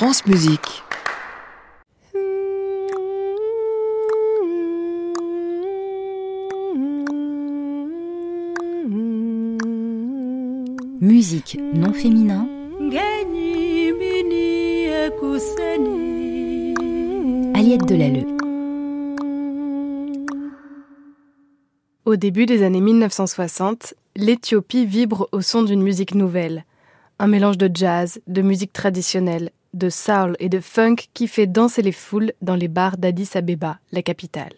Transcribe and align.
France 0.00 0.24
Musique. 0.24 0.82
Musique 11.02 11.58
non 11.74 11.92
féminin. 11.92 12.48
Aliette 17.54 17.84
Delalleux. 17.84 18.24
Au 22.06 22.16
début 22.16 22.46
des 22.46 22.62
années 22.62 22.80
1960, 22.80 23.92
l'Éthiopie 24.16 24.86
vibre 24.86 25.28
au 25.32 25.42
son 25.42 25.62
d'une 25.62 25.82
musique 25.82 26.14
nouvelle. 26.14 26.64
Un 27.18 27.26
mélange 27.26 27.58
de 27.58 27.70
jazz, 27.70 28.18
de 28.28 28.40
musique 28.40 28.72
traditionnelle, 28.72 29.50
de 29.74 29.88
soul 29.88 30.36
et 30.38 30.48
de 30.48 30.60
funk 30.60 30.96
qui 31.14 31.28
fait 31.28 31.46
danser 31.46 31.82
les 31.82 31.92
foules 31.92 32.32
dans 32.42 32.54
les 32.54 32.68
bars 32.68 32.96
d'Addis 32.96 33.30
Abeba, 33.34 33.78
la 33.92 34.02
capitale. 34.02 34.52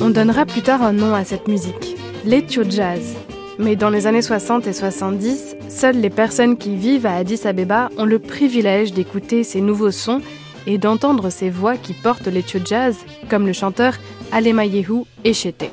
On 0.00 0.10
donnera 0.10 0.46
plus 0.46 0.62
tard 0.62 0.82
un 0.82 0.92
nom 0.92 1.14
à 1.14 1.24
cette 1.24 1.48
musique, 1.48 1.96
l'Ethio 2.24 2.62
Jazz. 2.68 3.25
Mais 3.59 3.75
dans 3.75 3.89
les 3.89 4.07
années 4.07 4.21
60 4.21 4.67
et 4.67 4.73
70, 4.73 5.55
seules 5.69 5.99
les 5.99 6.09
personnes 6.09 6.57
qui 6.57 6.75
vivent 6.75 7.05
à 7.05 7.15
Addis 7.15 7.41
Abeba 7.45 7.89
ont 7.97 8.05
le 8.05 8.19
privilège 8.19 8.93
d'écouter 8.93 9.43
ces 9.43 9.61
nouveaux 9.61 9.91
sons 9.91 10.21
et 10.67 10.77
d'entendre 10.77 11.29
ces 11.29 11.49
voix 11.49 11.77
qui 11.77 11.93
portent 11.93 12.27
l'Ethio 12.27 12.59
Jazz, 12.63 12.97
comme 13.29 13.45
le 13.45 13.53
chanteur 13.53 13.93
Alemayehu 14.31 15.03
Echete. 15.23 15.69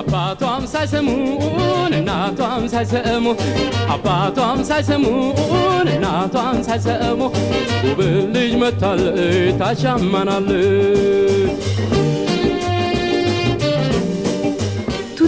አባቷም 0.00 0.62
ሳይሰሙን 0.72 1.92
እናቷም 1.98 2.62
ሳይሰሙ 2.72 3.26
አባቷም 3.94 4.58
ሳይሰሙን 4.70 5.88
እናቷም 5.94 6.56
ሳይሰሙ 6.68 7.20
ውብ 7.86 8.00
ልጅ 8.34 8.52
መታለች 8.62 9.52
ታሻማናለች 9.60 11.62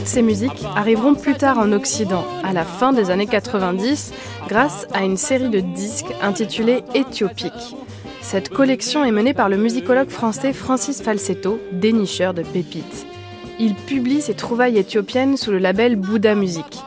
Toutes 0.01 0.07
ces 0.07 0.23
musiques 0.23 0.65
arriveront 0.75 1.13
plus 1.13 1.35
tard 1.35 1.59
en 1.59 1.71
Occident, 1.73 2.25
à 2.43 2.53
la 2.53 2.65
fin 2.65 2.91
des 2.91 3.11
années 3.11 3.27
90, 3.27 4.13
grâce 4.47 4.87
à 4.95 5.03
une 5.03 5.15
série 5.15 5.49
de 5.49 5.59
disques 5.59 6.11
intitulée 6.23 6.83
Éthiopique. 6.95 7.75
Cette 8.19 8.49
collection 8.49 9.05
est 9.05 9.11
menée 9.11 9.35
par 9.35 9.47
le 9.47 9.57
musicologue 9.57 10.09
français 10.09 10.53
Francis 10.53 11.03
Falsetto, 11.03 11.59
dénicheur 11.71 12.33
de 12.33 12.41
pépites. 12.41 13.05
Il 13.59 13.75
publie 13.75 14.23
ses 14.23 14.33
trouvailles 14.33 14.79
éthiopiennes 14.79 15.37
sous 15.37 15.51
le 15.51 15.59
label 15.59 15.97
Bouddha 15.97 16.33
Music. 16.33 16.79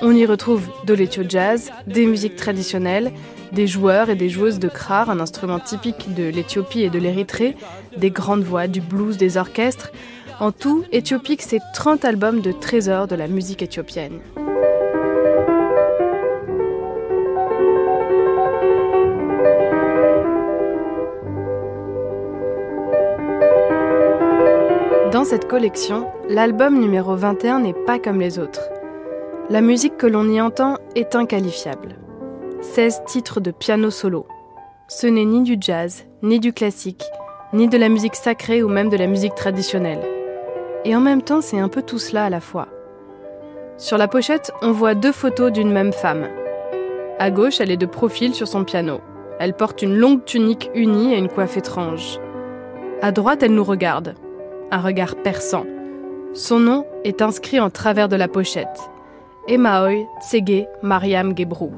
On 0.00 0.16
y 0.16 0.24
retrouve 0.24 0.66
de 0.86 0.94
l'éthio 0.94 1.24
jazz, 1.28 1.70
des 1.86 2.06
musiques 2.06 2.36
traditionnelles, 2.36 3.12
des 3.52 3.66
joueurs 3.66 4.08
et 4.08 4.16
des 4.16 4.30
joueuses 4.30 4.58
de 4.58 4.68
krar, 4.68 5.10
un 5.10 5.20
instrument 5.20 5.58
typique 5.58 6.14
de 6.14 6.24
l'Éthiopie 6.24 6.84
et 6.84 6.90
de 6.90 6.98
l'Érythrée, 6.98 7.54
des 7.98 8.10
grandes 8.10 8.44
voix, 8.44 8.66
du 8.66 8.80
blues, 8.80 9.18
des 9.18 9.36
orchestres. 9.36 9.92
En 10.42 10.50
tout, 10.50 10.82
Éthiopique, 10.90 11.40
c'est 11.40 11.60
30 11.72 12.04
albums 12.04 12.40
de 12.40 12.50
trésors 12.50 13.06
de 13.06 13.14
la 13.14 13.28
musique 13.28 13.62
éthiopienne. 13.62 14.18
Dans 25.12 25.22
cette 25.22 25.46
collection, 25.46 26.08
l'album 26.28 26.80
numéro 26.80 27.14
21 27.14 27.60
n'est 27.60 27.72
pas 27.72 28.00
comme 28.00 28.18
les 28.18 28.40
autres. 28.40 28.68
La 29.48 29.60
musique 29.60 29.96
que 29.96 30.08
l'on 30.08 30.28
y 30.28 30.40
entend 30.40 30.78
est 30.96 31.14
inqualifiable. 31.14 31.94
16 32.62 33.02
titres 33.06 33.38
de 33.38 33.52
piano 33.52 33.90
solo. 33.90 34.26
Ce 34.88 35.06
n'est 35.06 35.24
ni 35.24 35.42
du 35.42 35.56
jazz, 35.60 36.02
ni 36.24 36.40
du 36.40 36.52
classique, 36.52 37.04
ni 37.52 37.68
de 37.68 37.78
la 37.78 37.88
musique 37.88 38.16
sacrée 38.16 38.64
ou 38.64 38.68
même 38.68 38.88
de 38.88 38.96
la 38.96 39.06
musique 39.06 39.36
traditionnelle. 39.36 40.02
Et 40.84 40.96
en 40.96 41.00
même 41.00 41.22
temps, 41.22 41.40
c'est 41.40 41.58
un 41.58 41.68
peu 41.68 41.82
tout 41.82 41.98
cela 41.98 42.24
à 42.24 42.30
la 42.30 42.40
fois. 42.40 42.68
Sur 43.78 43.98
la 43.98 44.08
pochette, 44.08 44.52
on 44.62 44.72
voit 44.72 44.94
deux 44.94 45.12
photos 45.12 45.52
d'une 45.52 45.72
même 45.72 45.92
femme. 45.92 46.26
À 47.18 47.30
gauche, 47.30 47.60
elle 47.60 47.70
est 47.70 47.76
de 47.76 47.86
profil 47.86 48.34
sur 48.34 48.48
son 48.48 48.64
piano. 48.64 49.00
Elle 49.38 49.54
porte 49.54 49.82
une 49.82 49.96
longue 49.96 50.24
tunique 50.24 50.70
unie 50.74 51.14
et 51.14 51.18
une 51.18 51.28
coiffe 51.28 51.56
étrange. 51.56 52.18
À 53.00 53.12
droite, 53.12 53.42
elle 53.42 53.54
nous 53.54 53.64
regarde. 53.64 54.14
Un 54.70 54.80
regard 54.80 55.16
perçant. 55.16 55.66
Son 56.34 56.58
nom 56.58 56.86
est 57.04 57.22
inscrit 57.22 57.60
en 57.60 57.70
travers 57.70 58.08
de 58.08 58.16
la 58.16 58.28
pochette. 58.28 58.90
Emaoy 59.48 60.06
Tsege 60.20 60.66
Mariam 60.82 61.36
Gebrou. 61.36 61.72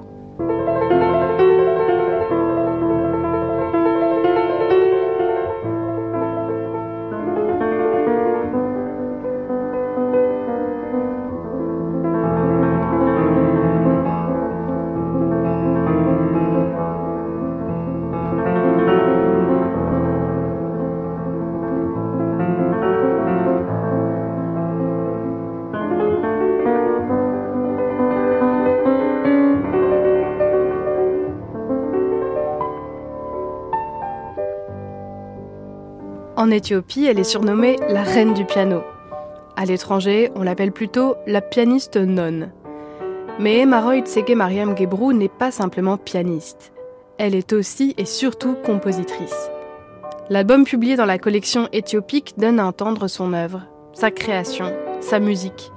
En 36.36 36.50
Éthiopie, 36.50 37.06
elle 37.06 37.20
est 37.20 37.24
surnommée 37.24 37.76
la 37.88 38.02
reine 38.02 38.34
du 38.34 38.44
piano. 38.44 38.82
À 39.56 39.64
l'étranger, 39.66 40.32
on 40.34 40.42
l'appelle 40.42 40.72
plutôt 40.72 41.14
la 41.28 41.40
pianiste 41.40 41.96
nonne. 41.96 42.50
Mais 43.38 43.58
Emaroy 43.60 44.00
Tsege 44.00 44.34
Mariam 44.34 44.76
Gebrou 44.76 45.12
n'est 45.12 45.28
pas 45.28 45.52
simplement 45.52 45.96
pianiste. 45.96 46.72
Elle 47.18 47.36
est 47.36 47.52
aussi 47.52 47.94
et 47.98 48.04
surtout 48.04 48.56
compositrice. 48.64 49.48
L'album 50.28 50.64
publié 50.64 50.96
dans 50.96 51.04
la 51.04 51.18
collection 51.18 51.68
éthiopique 51.72 52.34
donne 52.36 52.58
à 52.58 52.66
entendre 52.66 53.06
son 53.06 53.32
œuvre, 53.32 53.62
sa 53.92 54.10
création, 54.10 54.72
sa 55.00 55.20
musique. 55.20 55.70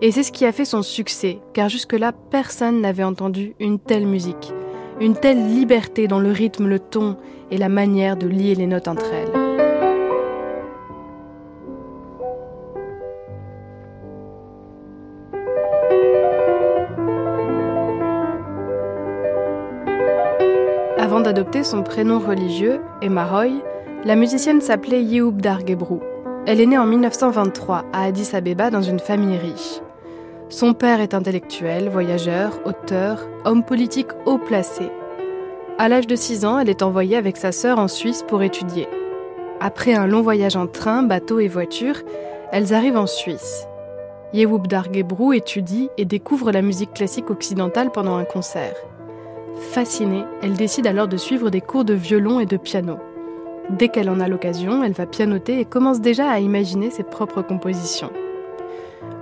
Et 0.00 0.10
c'est 0.10 0.22
ce 0.22 0.32
qui 0.32 0.46
a 0.46 0.52
fait 0.52 0.64
son 0.64 0.80
succès, 0.80 1.38
car 1.52 1.68
jusque-là, 1.68 2.12
personne 2.30 2.80
n'avait 2.80 3.04
entendu 3.04 3.54
une 3.60 3.78
telle 3.78 4.06
musique, 4.06 4.54
une 5.00 5.16
telle 5.16 5.54
liberté 5.54 6.08
dans 6.08 6.20
le 6.20 6.30
rythme, 6.30 6.66
le 6.66 6.78
ton 6.78 7.18
et 7.50 7.58
la 7.58 7.68
manière 7.68 8.16
de 8.16 8.26
lier 8.26 8.54
les 8.54 8.66
notes 8.66 8.88
entre 8.88 9.12
elles. 9.12 9.41
Son 21.62 21.82
prénom 21.82 22.18
religieux, 22.18 22.80
Emaroy, 23.02 23.62
la 24.04 24.16
musicienne 24.16 24.60
s'appelait 24.60 25.02
Yehoub 25.02 25.40
Dargebrou. 25.40 26.00
Elle 26.46 26.60
est 26.60 26.66
née 26.66 26.78
en 26.78 26.86
1923 26.86 27.84
à 27.92 28.04
Addis 28.04 28.34
Abeba 28.34 28.70
dans 28.70 28.82
une 28.82 28.98
famille 28.98 29.36
riche. 29.36 29.80
Son 30.48 30.72
père 30.72 31.00
est 31.00 31.14
intellectuel, 31.14 31.88
voyageur, 31.88 32.60
auteur, 32.64 33.26
homme 33.44 33.64
politique 33.64 34.10
haut 34.24 34.38
placé. 34.38 34.90
À 35.78 35.88
l'âge 35.88 36.06
de 36.06 36.16
6 36.16 36.44
ans, 36.44 36.58
elle 36.58 36.68
est 36.68 36.82
envoyée 36.82 37.16
avec 37.16 37.36
sa 37.36 37.52
sœur 37.52 37.78
en 37.78 37.88
Suisse 37.88 38.24
pour 38.26 38.42
étudier. 38.42 38.88
Après 39.60 39.94
un 39.94 40.06
long 40.06 40.22
voyage 40.22 40.56
en 40.56 40.66
train, 40.66 41.02
bateau 41.02 41.38
et 41.38 41.48
voiture, 41.48 41.96
elles 42.50 42.72
arrivent 42.72 42.98
en 42.98 43.06
Suisse. 43.06 43.66
Yehoub 44.32 44.66
Dargebrou 44.66 45.32
étudie 45.32 45.88
et 45.98 46.04
découvre 46.04 46.52
la 46.52 46.62
musique 46.62 46.94
classique 46.94 47.30
occidentale 47.30 47.90
pendant 47.90 48.16
un 48.16 48.24
concert. 48.24 48.74
Fascinée, 49.56 50.24
elle 50.42 50.54
décide 50.54 50.86
alors 50.86 51.08
de 51.08 51.16
suivre 51.16 51.50
des 51.50 51.60
cours 51.60 51.84
de 51.84 51.94
violon 51.94 52.40
et 52.40 52.46
de 52.46 52.56
piano. 52.56 52.98
Dès 53.70 53.88
qu'elle 53.88 54.10
en 54.10 54.20
a 54.20 54.28
l'occasion, 54.28 54.82
elle 54.82 54.92
va 54.92 55.06
pianoter 55.06 55.60
et 55.60 55.64
commence 55.64 56.00
déjà 56.00 56.28
à 56.28 56.40
imaginer 56.40 56.90
ses 56.90 57.04
propres 57.04 57.42
compositions. 57.42 58.10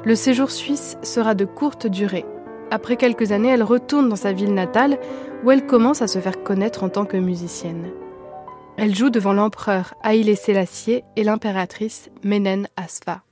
Le 0.05 0.15
séjour 0.15 0.50
suisse 0.50 0.97
sera 1.03 1.35
de 1.35 1.44
courte 1.44 1.87
durée. 1.87 2.25
Après 2.71 2.97
quelques 2.97 3.32
années, 3.32 3.50
elle 3.50 3.62
retourne 3.62 4.09
dans 4.09 4.17
sa 4.17 4.32
ville 4.32 4.55
natale 4.55 4.99
où 5.44 5.50
elle 5.50 5.67
commence 5.67 6.03
à 6.03 6.06
se 6.06 6.19
faire 6.19 6.43
connaître 6.43 6.85
en 6.85 6.88
tant 6.88 7.05
que 7.05 7.17
musicienne. 7.17 7.91
Elle 8.76 8.94
joue 8.94 9.11
devant 9.11 9.33
l'empereur 9.33 9.94
Haïlé 10.03 10.35
Sélassié 10.35 11.05
et 11.17 11.25
l'impératrice 11.25 12.11
Menen 12.25 12.67
Asfa. 12.76 13.23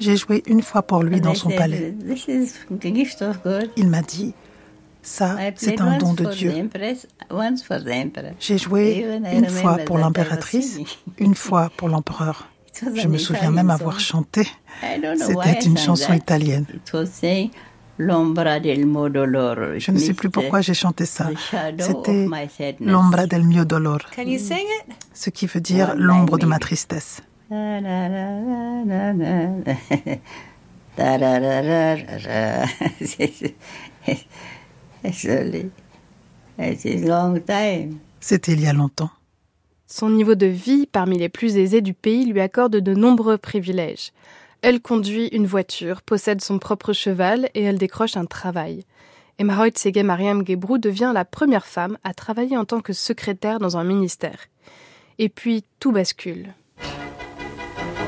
J'ai 0.00 0.16
joué 0.16 0.42
une 0.46 0.62
fois 0.62 0.82
pour 0.82 1.02
lui 1.02 1.20
dans 1.20 1.34
son 1.34 1.50
palais. 1.50 1.94
Il 3.76 3.88
m'a 3.88 4.02
dit, 4.02 4.34
ça, 5.02 5.36
c'est 5.56 5.80
un 5.80 5.98
don 5.98 6.14
de 6.14 6.26
Dieu. 6.26 6.52
J'ai 8.38 8.58
joué 8.58 9.04
une 9.32 9.48
fois 9.48 9.78
pour 9.78 9.98
l'impératrice, 9.98 10.78
une 11.18 11.34
fois 11.34 11.70
pour 11.76 11.88
l'empereur. 11.88 12.48
Je 12.94 13.08
me 13.08 13.18
souviens 13.18 13.50
même 13.50 13.70
avoir 13.70 14.00
chanté. 14.00 14.46
C'était 15.16 15.66
une 15.66 15.76
chanson 15.78 16.12
italienne. 16.12 16.66
Je 17.98 19.90
ne 19.90 19.98
sais 19.98 20.14
plus 20.14 20.30
pourquoi 20.30 20.60
j'ai 20.60 20.74
chanté 20.74 21.06
ça. 21.06 21.30
C'était 21.78 22.26
L'ombra 22.80 23.26
del 23.26 23.44
mio 23.44 23.64
dolor. 23.64 24.00
Ce 25.12 25.30
qui 25.30 25.46
veut 25.46 25.60
dire 25.60 25.94
l'ombre 25.96 26.38
de 26.38 26.46
ma 26.46 26.58
tristesse. 26.58 27.22
C'était 38.20 38.52
il 38.52 38.60
y 38.60 38.66
a 38.66 38.72
longtemps. 38.72 39.10
Son 39.86 40.10
niveau 40.10 40.34
de 40.34 40.46
vie, 40.46 40.86
parmi 40.90 41.18
les 41.18 41.28
plus 41.28 41.56
aisés 41.56 41.80
du 41.80 41.94
pays, 41.94 42.24
lui 42.24 42.40
accorde 42.40 42.76
de 42.76 42.94
nombreux 42.94 43.38
privilèges. 43.38 44.12
Elle 44.66 44.80
conduit 44.80 45.26
une 45.26 45.46
voiture, 45.46 46.00
possède 46.00 46.40
son 46.40 46.58
propre 46.58 46.94
cheval 46.94 47.50
et 47.52 47.64
elle 47.64 47.76
décroche 47.76 48.16
un 48.16 48.24
travail. 48.24 48.86
Emma 49.38 49.68
Tsege 49.68 50.02
Mariam 50.02 50.42
Gebrou 50.42 50.78
devient 50.78 51.12
la 51.12 51.26
première 51.26 51.66
femme 51.66 51.98
à 52.02 52.14
travailler 52.14 52.56
en 52.56 52.64
tant 52.64 52.80
que 52.80 52.94
secrétaire 52.94 53.58
dans 53.58 53.76
un 53.76 53.84
ministère. 53.84 54.38
Et 55.18 55.28
puis 55.28 55.64
tout 55.80 55.92
bascule. 55.92 56.54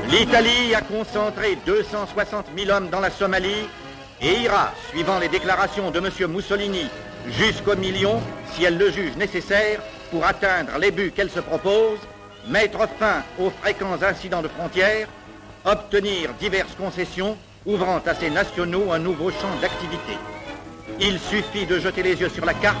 L'Italie 0.09 0.73
a 0.73 0.81
concentré 0.81 1.59
260 1.67 2.47
000 2.57 2.71
hommes 2.71 2.89
dans 2.89 3.01
la 3.01 3.11
Somalie 3.11 3.69
et 4.19 4.39
ira, 4.41 4.73
suivant 4.89 5.19
les 5.19 5.29
déclarations 5.29 5.91
de 5.91 5.99
M. 5.99 6.09
Mussolini, 6.31 6.87
jusqu'au 7.27 7.75
million, 7.75 8.19
si 8.53 8.63
elle 8.63 8.79
le 8.79 8.89
juge 8.89 9.15
nécessaire, 9.15 9.79
pour 10.09 10.25
atteindre 10.25 10.79
les 10.79 10.89
buts 10.89 11.13
qu'elle 11.15 11.29
se 11.29 11.39
propose, 11.39 11.99
mettre 12.47 12.89
fin 12.97 13.21
aux 13.37 13.51
fréquents 13.51 14.01
incidents 14.01 14.41
de 14.41 14.47
frontières, 14.47 15.07
obtenir 15.67 16.33
diverses 16.39 16.75
concessions 16.75 17.37
ouvrant 17.65 17.99
à 18.05 18.15
ses 18.15 18.29
nationaux 18.29 18.91
un 18.91 18.99
nouveau 18.99 19.29
champ 19.29 19.59
d'activité. 19.61 20.17
Il 20.99 21.19
suffit 21.19 21.65
de 21.65 21.77
jeter 21.77 22.01
les 22.01 22.15
yeux 22.15 22.29
sur 22.29 22.45
la 22.45 22.53
carte 22.53 22.77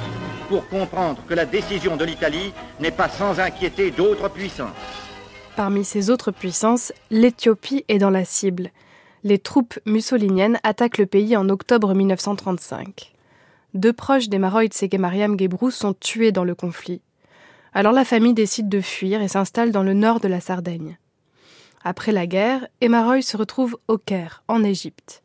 pour 0.47 0.67
comprendre 0.69 1.21
que 1.27 1.33
la 1.33 1.45
décision 1.45 1.97
de 1.97 2.05
l'Italie 2.05 2.53
n'est 2.79 2.91
pas 2.91 3.09
sans 3.09 3.39
inquiéter 3.39 3.91
d'autres 3.91 4.29
puissances. 4.29 4.69
Parmi 5.57 5.83
ces 5.83 6.09
autres 6.09 6.31
puissances, 6.31 6.93
l'Éthiopie 7.11 7.83
est 7.89 7.97
dans 7.97 8.09
la 8.09 8.23
cible. 8.23 8.69
Les 9.23 9.39
troupes 9.39 9.77
mussoliniennes 9.85 10.59
attaquent 10.63 10.99
le 10.99 11.05
pays 11.05 11.35
en 11.35 11.49
octobre 11.49 11.93
1935. 11.93 13.13
Deux 13.73 13.93
proches 13.93 14.29
des 14.29 14.39
Maroïdes 14.39 14.73
Mariam 14.97 15.37
Gebrou 15.37 15.71
sont 15.71 15.93
tués 15.93 16.31
dans 16.31 16.45
le 16.45 16.55
conflit. 16.55 17.01
Alors 17.73 17.91
la 17.91 18.05
famille 18.05 18.33
décide 18.33 18.69
de 18.69 18.79
fuir 18.79 19.21
et 19.21 19.27
s'installe 19.27 19.71
dans 19.71 19.83
le 19.83 19.93
nord 19.93 20.21
de 20.21 20.29
la 20.29 20.39
Sardaigne. 20.39 20.97
Après 21.83 22.11
la 22.11 22.27
guerre, 22.27 22.67
Emma 22.81 23.21
se 23.21 23.37
retrouve 23.37 23.77
au 23.87 23.97
Caire, 23.97 24.43
en 24.47 24.63
Égypte. 24.63 25.23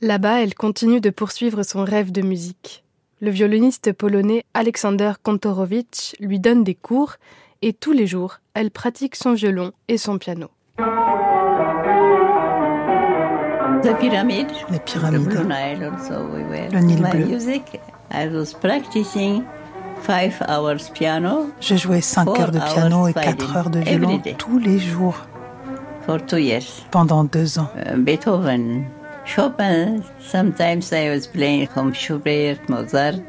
Là-bas, 0.00 0.42
elle 0.42 0.54
continue 0.54 1.00
de 1.00 1.10
poursuivre 1.10 1.62
son 1.62 1.84
rêve 1.84 2.10
de 2.10 2.22
musique. 2.22 2.82
Le 3.20 3.30
violoniste 3.30 3.92
polonais 3.92 4.44
Aleksander 4.52 5.12
Kontorowicz 5.22 6.16
lui 6.18 6.40
donne 6.40 6.64
des 6.64 6.74
cours 6.74 7.14
et 7.62 7.72
tous 7.72 7.92
les 7.92 8.08
jours, 8.08 8.40
elle 8.54 8.72
pratique 8.72 9.14
son 9.14 9.34
violon 9.34 9.70
et 9.86 9.96
son 9.96 10.18
piano. 10.18 10.48
Les 13.84 13.94
pyramides, 13.94 14.50
le 14.70 14.78
Nil 16.80 17.02
bleu. 17.02 17.38
Je 21.60 21.76
jouais 21.76 22.00
5 22.00 22.40
heures 22.40 22.50
de 22.50 22.58
piano 22.58 23.06
et 23.06 23.12
4 23.12 23.56
heures 23.56 23.70
de 23.70 23.78
violon 23.78 24.20
tous 24.36 24.58
les 24.58 24.80
jours 24.80 25.28
pendant 26.90 27.24
deux 27.24 27.58
ans. 27.58 27.68
Uh, 27.76 27.96
Beethoven, 27.96 28.84
Chopin, 29.24 30.02
sometimes 30.20 30.92
I 30.92 31.10
was 31.10 31.26
playing 31.26 31.68
from 31.68 31.92
Schubert, 31.92 32.58
Mozart, 32.68 33.20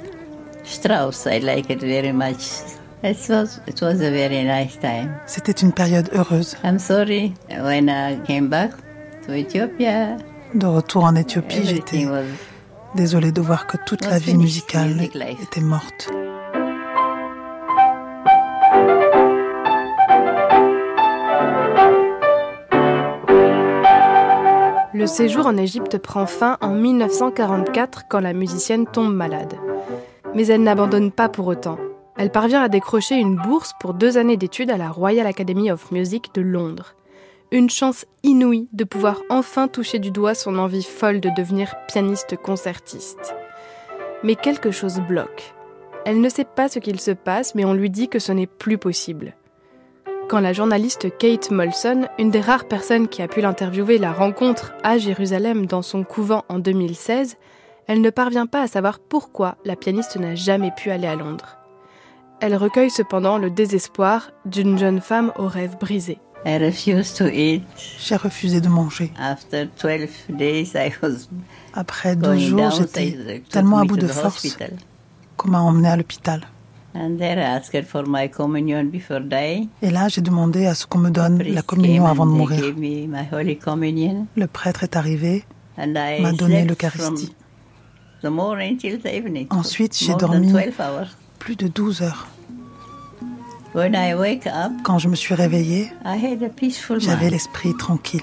Strauss, 0.63 1.27
I 1.27 1.39
like 1.39 1.69
it 1.69 1.81
very 1.81 2.11
much. 2.11 2.61
It 3.03 3.17
was, 3.29 3.59
it 3.67 3.81
was 3.81 4.01
a 4.01 4.11
very 4.11 4.43
nice 4.43 4.77
time. 4.79 5.13
C'était 5.25 5.61
une 5.61 5.73
période 5.73 6.09
heureuse. 6.13 6.55
I'm 6.63 6.79
sorry, 6.79 7.33
when 7.49 7.89
I 7.89 8.17
came 8.25 8.47
back 8.47 8.71
to 9.25 9.33
Ethiopia, 9.33 10.17
de 10.53 10.65
retour 10.65 11.03
en 11.03 11.15
Éthiopie, 11.15 11.65
j'étais 11.65 12.07
désolée 12.95 13.31
de 13.31 13.41
voir 13.41 13.67
que 13.67 13.77
toute 13.85 14.05
la 14.05 14.19
vie 14.19 14.35
musicale 14.35 15.01
était 15.01 15.61
morte. 15.61 16.11
Le 25.03 25.07
séjour 25.07 25.47
en 25.47 25.57
Égypte 25.57 25.97
prend 25.97 26.25
fin 26.25 26.57
en 26.61 26.69
1944 26.69 28.03
quand 28.07 28.21
la 28.21 28.31
musicienne 28.31 28.87
tombe 28.87 29.13
malade. 29.13 29.55
Mais 30.33 30.47
elle 30.47 30.63
n'abandonne 30.63 31.11
pas 31.11 31.27
pour 31.27 31.47
autant. 31.47 31.77
Elle 32.15 32.31
parvient 32.31 32.61
à 32.61 32.69
décrocher 32.69 33.15
une 33.15 33.35
bourse 33.35 33.73
pour 33.81 33.93
deux 33.93 34.17
années 34.17 34.37
d'études 34.37 34.71
à 34.71 34.77
la 34.77 34.89
Royal 34.89 35.27
Academy 35.27 35.69
of 35.69 35.91
Music 35.91 36.33
de 36.33 36.41
Londres. 36.41 36.95
Une 37.51 37.69
chance 37.69 38.05
inouïe 38.23 38.69
de 38.71 38.85
pouvoir 38.85 39.21
enfin 39.29 39.67
toucher 39.67 39.99
du 39.99 40.09
doigt 40.09 40.35
son 40.35 40.57
envie 40.57 40.83
folle 40.83 41.19
de 41.19 41.31
devenir 41.35 41.75
pianiste 41.89 42.37
concertiste. 42.37 43.35
Mais 44.23 44.35
quelque 44.35 44.71
chose 44.71 45.01
bloque. 45.01 45.53
Elle 46.05 46.21
ne 46.21 46.29
sait 46.29 46.45
pas 46.45 46.69
ce 46.69 46.79
qu'il 46.79 47.01
se 47.01 47.11
passe, 47.11 47.55
mais 47.55 47.65
on 47.65 47.73
lui 47.73 47.89
dit 47.89 48.07
que 48.07 48.19
ce 48.19 48.31
n'est 48.31 48.47
plus 48.47 48.77
possible. 48.77 49.35
Quand 50.29 50.39
la 50.39 50.53
journaliste 50.53 51.15
Kate 51.17 51.51
Molson, 51.51 52.07
une 52.17 52.31
des 52.31 52.39
rares 52.39 52.67
personnes 52.67 53.07
qui 53.07 53.21
a 53.21 53.27
pu 53.27 53.41
l'interviewer, 53.41 53.97
la 53.97 54.13
rencontre 54.13 54.73
à 54.83 54.97
Jérusalem 54.97 55.65
dans 55.65 55.81
son 55.81 56.03
couvent 56.03 56.43
en 56.49 56.59
2016, 56.59 57.35
elle 57.87 58.01
ne 58.01 58.09
parvient 58.09 58.47
pas 58.47 58.61
à 58.61 58.67
savoir 58.67 58.99
pourquoi 58.99 59.57
la 59.65 59.75
pianiste 59.75 60.15
n'a 60.15 60.33
jamais 60.35 60.71
pu 60.75 60.89
aller 60.89 61.07
à 61.07 61.15
Londres. 61.15 61.57
Elle 62.39 62.55
recueille 62.55 62.89
cependant 62.89 63.37
le 63.37 63.49
désespoir 63.49 64.31
d'une 64.45 64.77
jeune 64.77 65.01
femme 65.01 65.31
aux 65.37 65.47
rêves 65.47 65.77
brisés. 65.79 66.19
J'ai 66.45 68.15
refusé 68.15 68.59
de 68.59 68.69
manger. 68.69 69.11
Après 71.73 72.15
12 72.15 72.39
jours, 72.39 72.71
j'étais 72.71 73.43
tellement 73.49 73.77
à 73.77 73.85
bout 73.85 73.97
de 73.97 74.07
force 74.07 74.57
qu'on 75.37 75.49
m'a 75.49 75.61
emmené 75.61 75.89
à 75.89 75.95
l'hôpital. 75.95 76.47
Et 79.81 79.89
là, 79.89 80.07
j'ai 80.09 80.21
demandé 80.21 80.65
à 80.67 80.75
ce 80.75 80.85
qu'on 80.85 80.99
me 80.99 81.09
donne 81.09 81.41
la 81.41 81.61
communion 81.63 82.05
avant 82.05 82.25
de 82.27 82.31
mourir. 82.31 82.73
Le 84.35 84.47
prêtre 84.47 84.83
est 84.83 84.95
arrivé, 84.95 85.43
m'a 85.77 86.31
donné 86.33 86.65
l'Eucharistie. 86.65 87.33
Ensuite, 89.49 89.97
j'ai 89.97 90.13
dormi 90.15 90.53
plus 91.39 91.55
de 91.55 91.67
12 91.67 92.01
heures. 92.03 92.27
Quand 94.83 94.99
je 94.99 95.09
me 95.09 95.15
suis 95.15 95.33
réveillée, 95.33 95.91
j'avais 96.99 97.29
l'esprit 97.31 97.75
tranquille. 97.75 98.21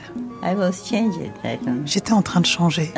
J'étais 1.86 2.12
en 2.12 2.22
train 2.22 2.40
de 2.40 2.46
changer. 2.46 2.90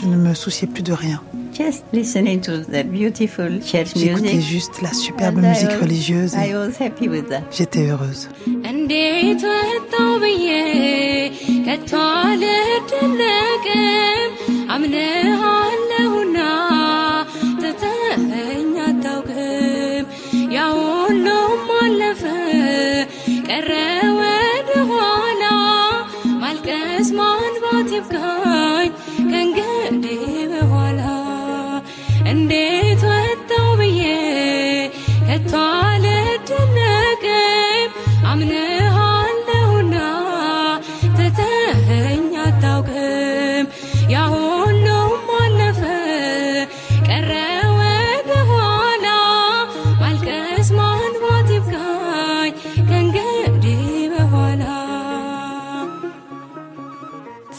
Je 0.00 0.06
ne 0.06 0.16
me 0.16 0.34
souciais 0.34 0.66
plus 0.68 0.82
de 0.82 0.92
rien. 0.92 1.22
J'écoutais 3.96 4.40
juste 4.40 4.80
la 4.82 4.92
superbe 4.92 5.38
musique 5.38 5.72
religieuse 5.72 6.34
j'étais 7.50 7.88
heureuse. 7.88 8.28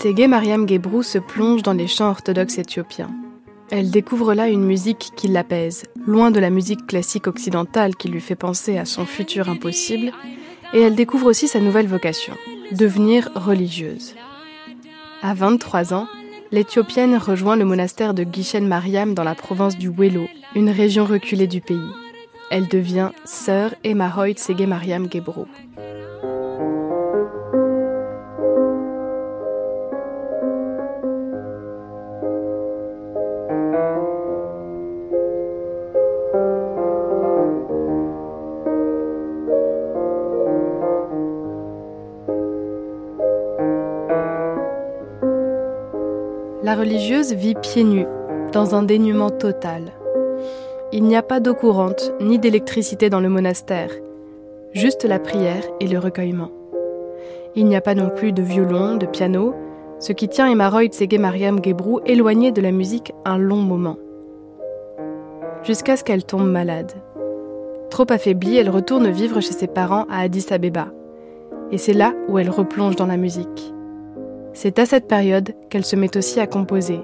Ségué 0.01 0.27
Mariam 0.27 0.67
Gebrou 0.67 1.03
se 1.03 1.19
plonge 1.19 1.61
dans 1.61 1.73
les 1.73 1.87
chants 1.87 2.09
orthodoxes 2.09 2.57
éthiopiens. 2.57 3.20
Elle 3.71 3.89
découvre 3.89 4.33
là 4.33 4.49
une 4.49 4.65
musique 4.65 5.11
qui 5.15 5.29
l'apaise, 5.29 5.85
loin 6.05 6.29
de 6.29 6.41
la 6.41 6.49
musique 6.49 6.87
classique 6.87 7.27
occidentale 7.27 7.95
qui 7.95 8.09
lui 8.09 8.19
fait 8.19 8.35
penser 8.35 8.77
à 8.77 8.83
son 8.83 9.05
futur 9.05 9.47
impossible, 9.47 10.11
et 10.73 10.81
elle 10.81 10.95
découvre 10.95 11.27
aussi 11.27 11.47
sa 11.47 11.61
nouvelle 11.61 11.87
vocation, 11.87 12.33
devenir 12.73 13.29
religieuse. 13.33 14.13
À 15.21 15.33
23 15.33 15.93
ans, 15.93 16.07
l'Éthiopienne 16.51 17.15
rejoint 17.15 17.55
le 17.55 17.63
monastère 17.63 18.13
de 18.13 18.25
Gishen 18.29 18.67
Mariam 18.67 19.13
dans 19.13 19.23
la 19.23 19.35
province 19.35 19.77
du 19.77 19.89
Welo, 19.89 20.27
une 20.53 20.69
région 20.69 21.05
reculée 21.05 21.47
du 21.47 21.61
pays. 21.61 21.79
Elle 22.49 22.67
devient 22.67 23.11
sœur 23.23 23.73
Emahoit 23.85 24.35
Sege 24.35 24.67
Mariam 24.67 25.09
Gebro. 25.09 25.47
Religieuse 46.81 47.33
vit 47.33 47.53
pieds 47.53 47.83
nus, 47.83 48.07
dans 48.53 48.73
un 48.73 48.81
dénuement 48.81 49.29
total. 49.29 49.83
Il 50.91 51.03
n'y 51.03 51.15
a 51.15 51.21
pas 51.21 51.39
d'eau 51.39 51.53
courante 51.53 52.11
ni 52.19 52.39
d'électricité 52.39 53.07
dans 53.11 53.19
le 53.19 53.29
monastère, 53.29 53.91
juste 54.73 55.03
la 55.03 55.19
prière 55.19 55.63
et 55.79 55.87
le 55.87 55.99
recueillement. 55.99 56.49
Il 57.53 57.67
n'y 57.67 57.75
a 57.75 57.81
pas 57.81 57.93
non 57.93 58.09
plus 58.09 58.31
de 58.31 58.41
violon, 58.41 58.95
de 58.95 59.05
piano, 59.05 59.53
ce 59.99 60.11
qui 60.11 60.27
tient 60.27 60.49
Emaroy 60.49 60.87
Tsege 60.87 61.19
Mariam 61.19 61.63
Gebrou 61.63 61.99
éloignée 62.07 62.51
de 62.51 62.61
la 62.61 62.71
musique 62.71 63.13
un 63.25 63.37
long 63.37 63.61
moment. 63.61 63.97
Jusqu'à 65.61 65.97
ce 65.97 66.03
qu'elle 66.03 66.25
tombe 66.25 66.49
malade. 66.49 66.93
Trop 67.91 68.07
affaiblie, 68.09 68.57
elle 68.57 68.71
retourne 68.71 69.11
vivre 69.11 69.39
chez 69.39 69.53
ses 69.53 69.67
parents 69.67 70.07
à 70.09 70.21
Addis 70.21 70.47
Abeba. 70.49 70.87
Et 71.69 71.77
c'est 71.77 71.93
là 71.93 72.15
où 72.27 72.39
elle 72.39 72.49
replonge 72.49 72.95
dans 72.95 73.05
la 73.05 73.17
musique. 73.17 73.71
C'est 74.53 74.79
à 74.79 74.85
cette 74.85 75.07
période 75.07 75.53
qu'elle 75.69 75.85
se 75.85 75.95
met 75.95 76.15
aussi 76.17 76.39
à 76.39 76.47
composer. 76.47 76.99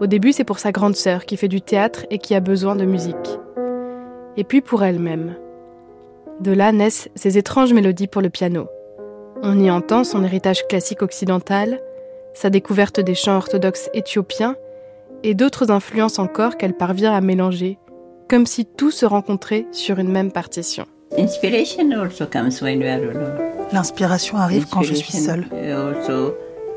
Au 0.00 0.06
début, 0.06 0.32
c'est 0.32 0.44
pour 0.44 0.58
sa 0.58 0.72
grande 0.72 0.96
sœur 0.96 1.24
qui 1.24 1.36
fait 1.36 1.48
du 1.48 1.60
théâtre 1.60 2.06
et 2.10 2.18
qui 2.18 2.34
a 2.34 2.40
besoin 2.40 2.76
de 2.76 2.84
musique. 2.84 3.38
Et 4.36 4.44
puis 4.44 4.60
pour 4.60 4.82
elle-même. 4.82 5.36
De 6.40 6.52
là 6.52 6.72
naissent 6.72 7.08
ces 7.14 7.38
étranges 7.38 7.72
mélodies 7.72 8.08
pour 8.08 8.20
le 8.20 8.28
piano. 8.28 8.66
On 9.42 9.58
y 9.58 9.70
entend 9.70 10.04
son 10.04 10.24
héritage 10.24 10.66
classique 10.66 11.02
occidental, 11.02 11.80
sa 12.34 12.50
découverte 12.50 13.00
des 13.00 13.14
chants 13.14 13.36
orthodoxes 13.36 13.88
éthiopiens 13.94 14.56
et 15.22 15.34
d'autres 15.34 15.70
influences 15.70 16.18
encore 16.18 16.56
qu'elle 16.56 16.74
parvient 16.74 17.14
à 17.14 17.20
mélanger, 17.20 17.78
comme 18.28 18.44
si 18.44 18.66
tout 18.66 18.90
se 18.90 19.06
rencontrait 19.06 19.66
sur 19.72 19.98
une 19.98 20.10
même 20.10 20.32
partition. 20.32 20.86
L'inspiration 23.72 24.36
arrive 24.36 24.66
quand 24.68 24.82
je 24.82 24.94
suis 24.94 25.12
seule. 25.12 25.46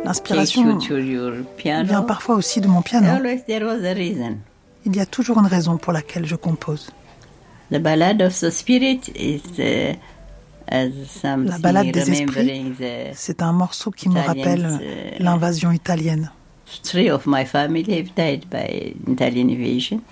L'inspiration 0.03 0.77
vient 0.77 2.01
parfois 2.03 2.35
aussi 2.35 2.61
de 2.61 2.67
mon 2.67 2.81
piano. 2.81 3.07
Il 4.85 4.95
y 4.95 4.99
a 4.99 5.05
toujours 5.05 5.39
une 5.39 5.45
raison 5.45 5.77
pour 5.77 5.93
laquelle 5.93 6.25
je 6.25 6.35
compose. 6.35 6.89
La 7.71 7.79
balade 11.59 11.91
des 11.91 12.11
esprits, 12.11 12.73
c'est 13.13 13.41
un 13.41 13.51
morceau 13.51 13.91
qui 13.91 14.09
me 14.09 14.19
rappelle 14.19 14.79
uh, 14.81 15.23
l'invasion 15.23 15.71
italienne. 15.71 16.31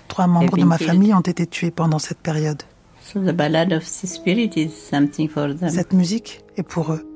Trois 0.08 0.26
membres 0.26 0.56
de 0.56 0.64
ma 0.64 0.78
famille 0.78 1.14
ont 1.14 1.20
été 1.20 1.46
tués 1.46 1.70
pendant 1.70 1.98
cette 1.98 2.18
période. 2.18 2.62
Cette 5.68 5.92
musique 5.92 6.40
est 6.56 6.62
pour 6.62 6.92
eux. 6.92 7.07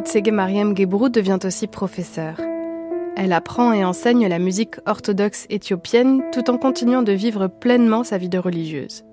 Tsege 0.00 0.30
Mariam 0.30 0.74
devient 0.74 1.38
aussi 1.44 1.66
professeure. 1.66 2.40
Elle 3.16 3.32
apprend 3.32 3.72
et 3.72 3.84
enseigne 3.84 4.28
la 4.28 4.38
musique 4.38 4.76
orthodoxe 4.86 5.46
éthiopienne 5.50 6.22
tout 6.32 6.50
en 6.50 6.58
continuant 6.58 7.02
de 7.02 7.12
vivre 7.12 7.48
pleinement 7.48 8.04
sa 8.04 8.18
vie 8.18 8.28
de 8.28 8.38
religieuse. 8.38 9.04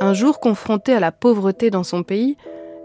Un 0.00 0.14
jour 0.14 0.40
confrontée 0.40 0.94
à 0.94 1.00
la 1.00 1.12
pauvreté 1.12 1.70
dans 1.70 1.84
son 1.84 2.02
pays, 2.02 2.36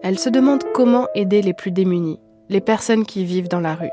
elle 0.03 0.19
se 0.19 0.29
demande 0.29 0.63
comment 0.73 1.07
aider 1.15 1.41
les 1.41 1.53
plus 1.53 1.71
démunis, 1.71 2.19
les 2.49 2.61
personnes 2.61 3.05
qui 3.05 3.25
vivent 3.25 3.49
dans 3.49 3.61
la 3.61 3.75
rue. 3.75 3.91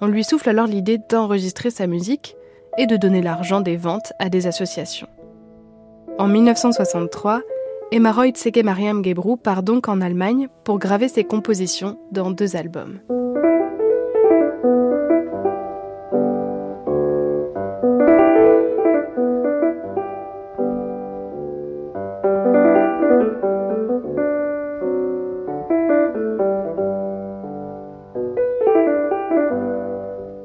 On 0.00 0.08
lui 0.08 0.24
souffle 0.24 0.50
alors 0.50 0.66
l'idée 0.66 0.98
d'enregistrer 0.98 1.70
sa 1.70 1.86
musique 1.86 2.36
et 2.76 2.86
de 2.86 2.96
donner 2.96 3.22
l'argent 3.22 3.60
des 3.60 3.76
ventes 3.76 4.12
à 4.18 4.28
des 4.28 4.46
associations. 4.46 5.08
En 6.18 6.28
1963, 6.28 7.40
Emaroy 7.92 8.32
Tsege 8.32 8.64
Mariam 8.64 9.04
Gebrou 9.04 9.36
part 9.36 9.62
donc 9.62 9.88
en 9.88 10.00
Allemagne 10.00 10.48
pour 10.64 10.80
graver 10.80 11.06
ses 11.06 11.22
compositions 11.22 11.96
dans 12.10 12.32
deux 12.32 12.56
albums. 12.56 12.98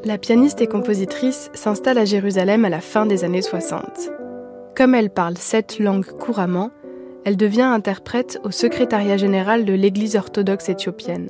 La 0.05 0.19
pianiste 0.19 0.61
et 0.61 0.67
compositrice 0.67 1.49
s'installe 1.55 1.97
à 1.97 2.05
Jérusalem 2.05 2.65
à 2.65 2.69
la 2.69 2.81
fin 2.81 3.07
des 3.07 3.23
années 3.23 3.41
60. 3.41 4.11
Comme 4.75 4.93
elle 4.93 5.09
parle 5.09 5.37
sept 5.37 5.79
langues 5.79 6.05
couramment, 6.05 6.69
elle 7.23 7.37
devient 7.37 7.61
interprète 7.61 8.39
au 8.43 8.51
secrétariat 8.51 9.17
général 9.17 9.65
de 9.65 9.73
l'Église 9.73 10.15
orthodoxe 10.15 10.69
éthiopienne. 10.69 11.29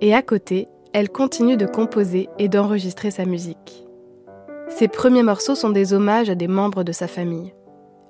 Et 0.00 0.14
à 0.14 0.22
côté, 0.22 0.68
elle 0.92 1.10
continue 1.10 1.56
de 1.56 1.66
composer 1.66 2.28
et 2.38 2.48
d'enregistrer 2.48 3.10
sa 3.10 3.24
musique. 3.24 3.84
Ses 4.68 4.88
premiers 4.88 5.22
morceaux 5.22 5.54
sont 5.54 5.70
des 5.70 5.92
hommages 5.92 6.30
à 6.30 6.34
des 6.34 6.48
membres 6.48 6.84
de 6.84 6.92
sa 6.92 7.06
famille. 7.06 7.52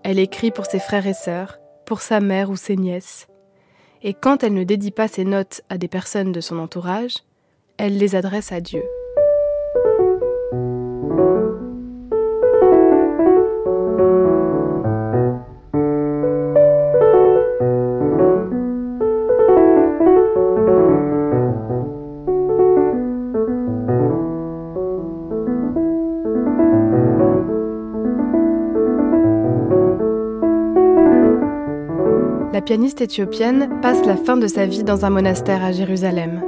Elle 0.02 0.18
écrit 0.18 0.50
pour 0.50 0.66
ses 0.66 0.78
frères 0.78 1.06
et 1.06 1.14
sœurs, 1.14 1.58
pour 1.84 2.00
sa 2.00 2.20
mère 2.20 2.50
ou 2.50 2.56
ses 2.56 2.76
nièces. 2.76 3.26
Et 4.02 4.14
quand 4.14 4.44
elle 4.44 4.54
ne 4.54 4.64
dédie 4.64 4.90
pas 4.90 5.08
ses 5.08 5.24
notes 5.24 5.62
à 5.70 5.78
des 5.78 5.88
personnes 5.88 6.32
de 6.32 6.40
son 6.40 6.58
entourage, 6.58 7.16
elle 7.76 7.98
les 7.98 8.14
adresse 8.14 8.52
à 8.52 8.60
Dieu. 8.60 8.82
Pianiste 32.74 33.02
éthiopienne 33.02 33.78
passe 33.82 34.04
la 34.04 34.16
fin 34.16 34.36
de 34.36 34.48
sa 34.48 34.66
vie 34.66 34.82
dans 34.82 35.04
un 35.04 35.10
monastère 35.10 35.62
à 35.62 35.70
Jérusalem. 35.70 36.42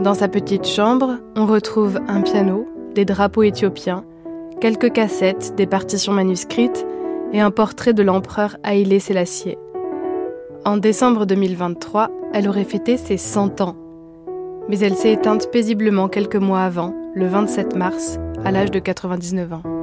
Dans 0.00 0.14
sa 0.14 0.26
petite 0.26 0.66
chambre, 0.66 1.18
on 1.36 1.46
retrouve 1.46 2.00
un 2.08 2.22
piano, 2.22 2.66
des 2.96 3.04
drapeaux 3.04 3.44
éthiopiens, 3.44 4.04
quelques 4.60 4.92
cassettes, 4.92 5.54
des 5.54 5.68
partitions 5.68 6.12
manuscrites 6.12 6.84
et 7.32 7.40
un 7.40 7.52
portrait 7.52 7.92
de 7.92 8.02
l'empereur 8.02 8.56
Haïlé 8.64 8.98
Sélassié. 8.98 9.56
En 10.64 10.76
décembre 10.76 11.24
2023, 11.24 12.10
elle 12.32 12.48
aurait 12.48 12.64
fêté 12.64 12.96
ses 12.96 13.16
100 13.16 13.60
ans. 13.60 13.76
Mais 14.68 14.80
elle 14.80 14.96
s'est 14.96 15.12
éteinte 15.12 15.52
paisiblement 15.52 16.08
quelques 16.08 16.34
mois 16.34 16.62
avant, 16.62 16.96
le 17.14 17.28
27 17.28 17.76
mars, 17.76 18.18
à 18.44 18.50
l'âge 18.50 18.72
de 18.72 18.80
99 18.80 19.52
ans. 19.52 19.73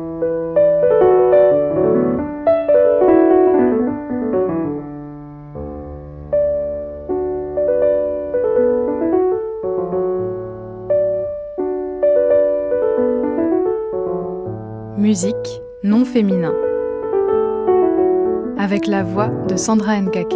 Musique 14.98 15.62
non 15.84 16.04
féminin. 16.04 16.54
Avec 18.58 18.88
la 18.88 19.04
voix 19.04 19.30
de 19.48 19.56
Sandra 19.56 20.00
Nkake. 20.02 20.36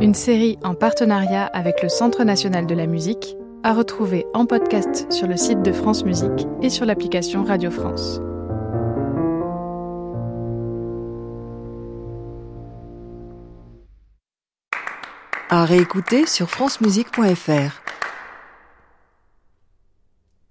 Une 0.00 0.14
série 0.14 0.58
en 0.64 0.74
partenariat 0.74 1.44
avec 1.44 1.82
le 1.82 1.90
Centre 1.90 2.24
national 2.24 2.66
de 2.66 2.74
la 2.74 2.86
musique, 2.86 3.36
à 3.62 3.74
retrouver 3.74 4.24
en 4.32 4.46
podcast 4.46 5.12
sur 5.12 5.26
le 5.26 5.36
site 5.36 5.60
de 5.60 5.70
France 5.70 6.04
Musique 6.04 6.48
et 6.62 6.70
sur 6.70 6.86
l'application 6.86 7.44
Radio 7.44 7.70
France. 7.70 8.22
À 15.50 15.64
réécouter 15.66 16.26
sur 16.26 16.48
francemusique.fr. 16.48 17.79